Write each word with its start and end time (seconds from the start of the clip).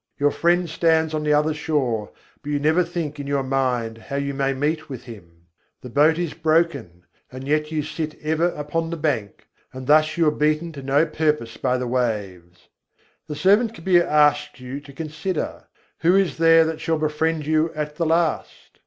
Your 0.17 0.31
Friend 0.31 0.67
stands 0.67 1.13
on 1.13 1.21
the 1.21 1.33
other 1.35 1.53
shore, 1.53 2.09
but 2.41 2.49
you 2.51 2.57
never 2.57 2.83
think 2.83 3.19
in 3.19 3.27
your 3.27 3.43
mind 3.43 3.99
how 3.99 4.15
you 4.15 4.33
may 4.33 4.51
meet 4.51 4.89
with 4.89 5.03
Him: 5.03 5.45
The 5.81 5.91
boat 5.91 6.17
is 6.17 6.33
broken, 6.33 7.03
and 7.31 7.47
yet 7.47 7.71
you 7.71 7.83
sit 7.83 8.15
ever 8.19 8.47
upon 8.47 8.89
the 8.89 8.97
bank; 8.97 9.47
and 9.71 9.85
thus 9.85 10.17
you 10.17 10.25
are 10.27 10.31
beaten 10.31 10.71
to 10.71 10.81
no 10.81 11.05
purpose 11.05 11.55
by 11.57 11.77
the 11.77 11.85
waves. 11.85 12.67
The 13.27 13.35
servant 13.35 13.73
Kabîr 13.73 14.03
asks 14.03 14.59
you 14.59 14.79
to 14.79 14.91
consider; 14.91 15.67
who 15.99 16.15
is 16.15 16.37
there 16.37 16.65
that 16.65 16.81
shall 16.81 16.97
befriend 16.97 17.45
you 17.45 17.71
at 17.75 17.97
the 17.97 18.05
last? 18.07 18.79